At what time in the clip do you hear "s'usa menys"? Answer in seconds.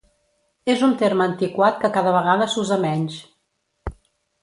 2.57-3.23